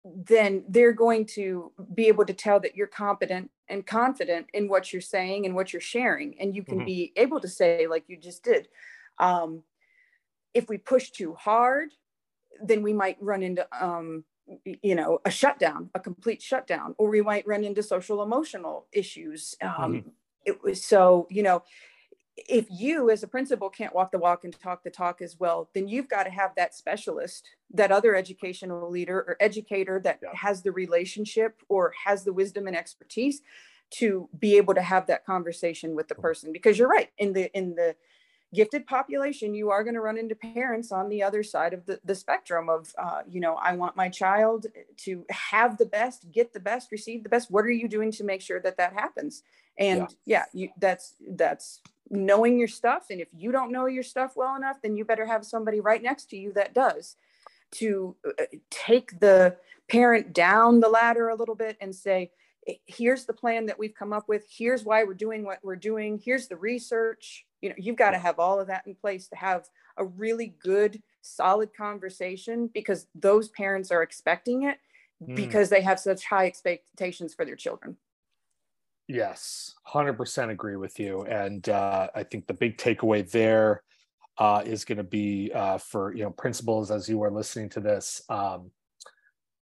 [0.04, 4.92] then they're going to be able to tell that you're competent and confident in what
[4.92, 6.38] you're saying and what you're sharing.
[6.40, 6.86] And you can mm-hmm.
[6.86, 8.68] be able to say, like you just did,
[9.18, 9.62] um,
[10.54, 11.90] if we push too hard,
[12.62, 14.24] then we might run into, um,
[14.64, 19.54] you know, a shutdown, a complete shutdown, or we might run into social emotional issues.
[19.62, 20.08] Um, mm-hmm.
[20.46, 21.62] It was so, you know,
[22.48, 25.68] if you as a principal can't walk the walk and talk the talk as well,
[25.74, 30.30] then you've got to have that specialist, that other educational leader or educator that yeah.
[30.34, 33.42] has the relationship or has the wisdom and expertise
[33.90, 37.50] to be able to have that conversation with the person because you're right in the
[37.56, 37.96] in the
[38.54, 42.00] gifted population, you are going to run into parents on the other side of the,
[42.04, 44.66] the spectrum of, uh, you know, I want my child
[44.98, 47.50] to have the best, get the best, receive the best.
[47.50, 49.42] What are you doing to make sure that that happens?
[49.78, 51.80] And yeah, yeah you, that's, that's
[52.10, 53.06] knowing your stuff.
[53.10, 56.02] And if you don't know your stuff well enough, then you better have somebody right
[56.02, 57.16] next to you that does
[57.72, 59.56] to uh, take the
[59.88, 62.30] parent down the ladder a little bit and say,
[62.86, 64.46] here's the plan that we've come up with.
[64.50, 66.20] Here's why we're doing what we're doing.
[66.22, 69.36] Here's the research you know you've got to have all of that in place to
[69.36, 74.78] have a really good solid conversation because those parents are expecting it
[75.22, 75.34] mm.
[75.34, 77.96] because they have such high expectations for their children
[79.08, 83.82] yes 100% agree with you and uh, i think the big takeaway there
[84.38, 87.80] uh, is going to be uh, for you know principals as you are listening to
[87.80, 88.70] this um,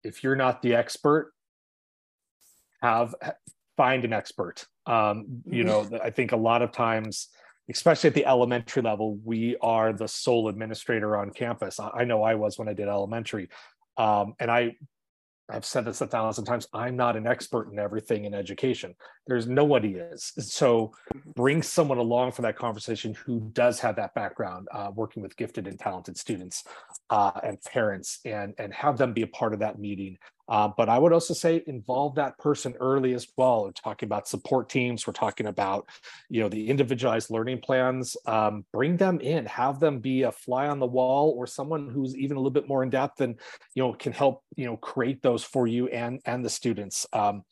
[0.04, 1.34] if you're not the expert
[2.82, 3.14] have
[3.78, 4.66] find an expert.
[4.86, 7.30] Um, you know, I think a lot of times,
[7.70, 11.80] especially at the elementary level, we are the sole administrator on campus.
[11.80, 13.50] I, know I was when I did elementary.
[13.98, 14.76] Um, and I
[15.52, 16.68] I've said this a thousand times.
[16.74, 18.96] I'm not an expert in everything in education.
[19.28, 20.32] There's nobody is.
[20.40, 20.94] So
[21.36, 25.68] bring someone along for that conversation who does have that background, uh, working with gifted
[25.68, 26.64] and talented students
[27.10, 30.18] uh, and parents, and and have them be a part of that meeting.
[30.52, 33.64] Uh, but I would also say involve that person early as well.
[33.64, 35.08] We're talking about support teams.
[35.08, 35.88] We're talking about,
[36.30, 38.18] you know, the individualized learning plans.
[38.26, 42.18] Um, bring them in, have them be a fly on the wall or someone who's
[42.18, 43.40] even a little bit more in depth and,
[43.76, 47.08] you know, can help, you know, create those for you and and the students.
[47.14, 47.44] Um,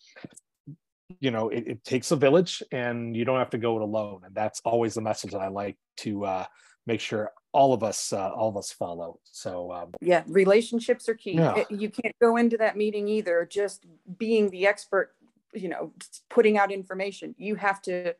[1.22, 4.24] you know, it, it takes a village, and you don't have to go it alone.
[4.26, 6.45] And that's always the message that I like to uh,
[6.86, 9.20] make sure all of us uh, all of us follow.
[9.24, 11.34] So um, yeah relationships are key.
[11.34, 11.64] Yeah.
[11.70, 13.86] you can't go into that meeting either just
[14.18, 15.16] being the expert
[15.54, 15.93] you know
[16.30, 17.36] putting out information.
[17.38, 18.16] You have to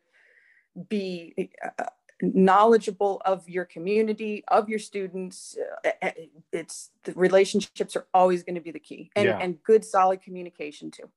[0.88, 1.84] be uh,
[2.22, 5.56] knowledgeable of your community of your students
[6.02, 6.10] uh,
[6.52, 9.10] it's the relationships are always going to be the key.
[9.16, 9.38] And, yeah.
[9.38, 11.08] and good solid communication too.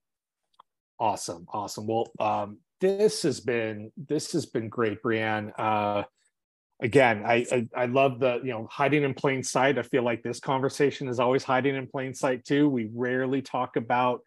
[1.00, 1.88] Awesome awesome.
[1.88, 5.52] Well um, this has been this has been great brianne.
[5.58, 6.04] Uh,
[6.82, 9.78] again, I, I, I love the you know hiding in plain sight.
[9.78, 12.70] I feel like this conversation is always hiding in plain sight too.
[12.70, 14.22] We rarely talk about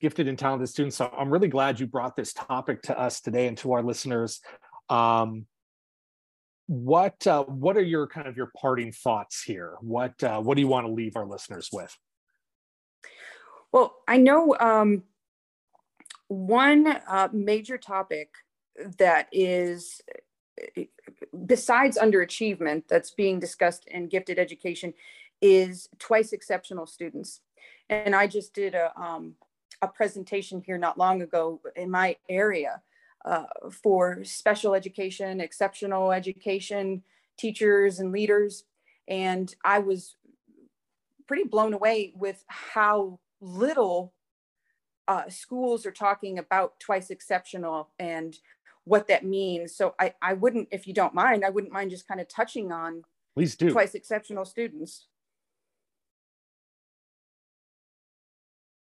[0.00, 0.96] gifted and talented students.
[0.96, 4.40] So I'm really glad you brought this topic to us today and to our listeners.
[4.88, 5.46] Um,
[6.66, 9.76] what uh, what are your kind of your parting thoughts here?
[9.80, 11.96] What uh, what do you want to leave our listeners with?
[13.72, 15.04] Well, I know um,
[16.28, 18.30] one uh, major topic
[18.98, 20.00] that is
[21.46, 24.94] besides underachievement that's being discussed in gifted education
[25.40, 27.40] is twice exceptional students.
[27.88, 29.34] And I just did a, um,
[29.82, 32.82] a presentation here not long ago in my area
[33.24, 37.02] uh, for special education, exceptional education
[37.36, 38.64] teachers and leaders.
[39.08, 40.16] And I was
[41.26, 44.12] pretty blown away with how little
[45.08, 48.36] uh, schools are talking about twice exceptional and
[48.84, 49.74] what that means.
[49.76, 52.72] So I, I wouldn't, if you don't mind, I wouldn't mind just kind of touching
[52.72, 53.04] on
[53.34, 55.06] please do twice exceptional students.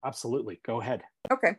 [0.05, 0.59] Absolutely.
[0.63, 1.01] Go ahead.
[1.31, 1.55] Okay.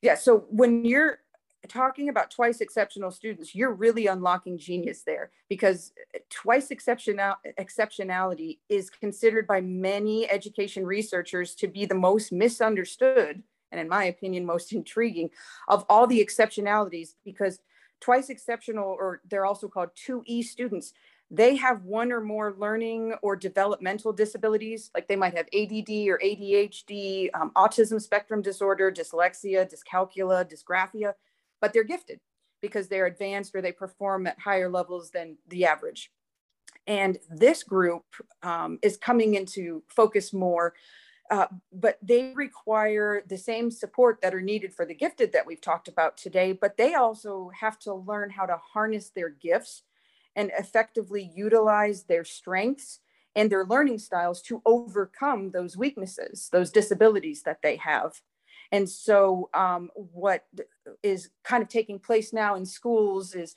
[0.00, 0.14] Yeah.
[0.14, 1.18] So when you're
[1.66, 8.58] talking about twice exceptional students, you're really unlocking genius there because eh, twice exceptional exceptionality
[8.68, 13.42] is considered by many education researchers to be the most misunderstood
[13.76, 15.30] and in my opinion, most intriguing
[15.68, 17.60] of all the exceptionalities because
[18.00, 20.92] twice exceptional, or they're also called 2E students,
[21.30, 26.20] they have one or more learning or developmental disabilities, like they might have ADD or
[26.22, 31.14] ADHD, um, autism spectrum disorder, dyslexia, dyscalculia, dysgraphia,
[31.60, 32.20] but they're gifted
[32.62, 36.12] because they're advanced or they perform at higher levels than the average.
[36.86, 38.04] And this group
[38.42, 40.74] um, is coming into focus more
[41.30, 45.60] uh, but they require the same support that are needed for the gifted that we've
[45.60, 49.82] talked about today, but they also have to learn how to harness their gifts
[50.34, 53.00] and effectively utilize their strengths
[53.34, 58.20] and their learning styles to overcome those weaknesses, those disabilities that they have.
[58.72, 60.44] And so, um, what
[61.02, 63.54] is kind of taking place now in schools is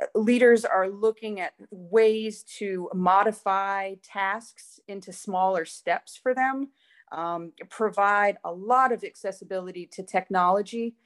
[0.00, 6.68] uh, leaders are looking at ways to modify tasks into smaller steps for them
[7.14, 10.96] um, provide a lot of accessibility to technology.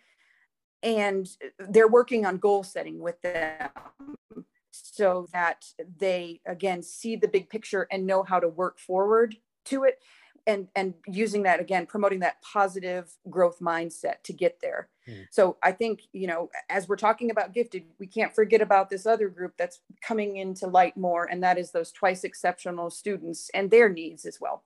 [0.83, 1.29] And
[1.59, 3.71] they're working on goal setting with them
[4.71, 5.65] so that
[5.99, 9.37] they, again, see the big picture and know how to work forward
[9.67, 9.99] to it.
[10.47, 14.89] And, and using that again, promoting that positive growth mindset to get there.
[15.07, 15.27] Mm.
[15.31, 19.05] So I think, you know, as we're talking about gifted, we can't forget about this
[19.05, 23.71] other group that's coming into light more, and that is those twice exceptional students and
[23.71, 24.65] their needs as well.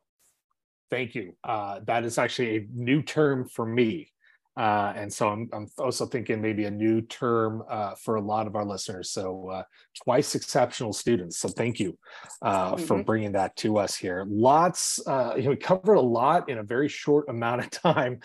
[0.92, 1.34] Thank you.
[1.42, 4.10] Uh, that is actually a new term for me.
[4.58, 8.46] Uh, and so I'm, I'm, also thinking maybe a new term uh, for a lot
[8.46, 9.08] of our listeners.
[9.08, 9.62] So uh,
[10.04, 11.38] twice exceptional students.
[11.38, 11.96] So thank you
[12.42, 12.84] uh, mm-hmm.
[12.84, 14.26] for bringing that to us here.
[14.28, 18.20] Lots, uh, you know, we covered a lot in a very short amount of time.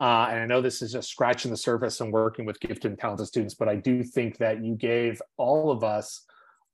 [0.00, 3.00] Uh, and I know this is just scratching the surface and working with gifted and
[3.00, 6.24] talented students, but I do think that you gave all of us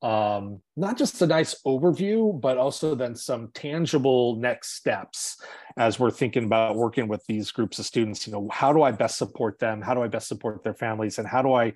[0.00, 5.42] um, not just a nice overview, but also then some tangible next steps
[5.76, 8.26] as we're thinking about working with these groups of students.
[8.26, 9.82] You know, how do I best support them?
[9.82, 11.18] How do I best support their families?
[11.18, 11.72] And how do I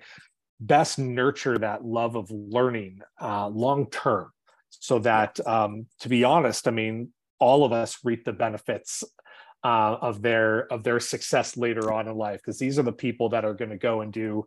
[0.59, 4.31] best nurture that love of learning uh, long term?
[4.69, 7.09] So that, um, to be honest, I mean,
[7.39, 9.03] all of us reap the benefits
[9.63, 13.29] uh, of their of their success later on in life because these are the people
[13.29, 14.45] that are going to go and do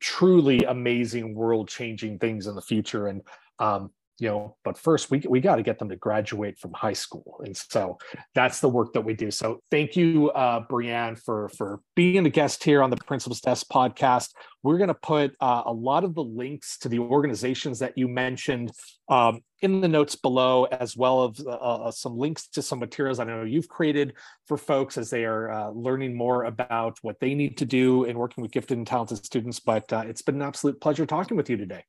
[0.00, 3.08] truly amazing world changing things in the future.
[3.08, 3.22] And
[3.58, 6.92] um, you know but first we, we got to get them to graduate from high
[6.92, 7.40] school.
[7.44, 7.98] And so
[8.34, 9.30] that's the work that we do.
[9.30, 13.66] So thank you uh, brianne for for being a guest here on the principal's desk
[13.72, 14.30] podcast.
[14.62, 18.08] We're going to put uh, a lot of the links to the organizations that you
[18.08, 18.72] mentioned
[19.08, 23.18] um, in the notes below as well as uh, uh some links to some materials
[23.18, 24.12] i know you've created
[24.46, 28.16] for folks as they are uh, learning more about what they need to do in
[28.18, 29.60] working with gifted and talented students.
[29.60, 31.84] But uh, it's been an absolute pleasure talking with you today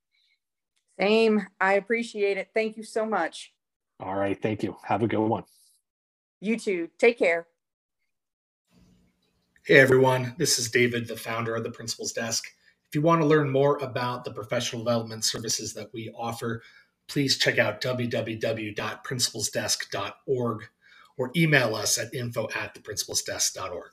[1.00, 1.46] same.
[1.60, 2.50] I appreciate it.
[2.54, 3.54] Thank you so much.
[4.00, 4.42] All right.
[4.42, 4.78] Thank you.
[4.84, 5.44] Have a good one.
[6.42, 6.90] You too.
[6.98, 7.48] Take care.
[9.66, 10.34] Hey, everyone.
[10.38, 12.46] This is David, the founder of the Principal's Desk.
[12.88, 16.64] If you want to learn more about the professional development services that we offer,
[17.08, 20.64] please check out www.principalsdesk.org
[21.18, 23.92] or email us at info at theprincipalsdesk.org.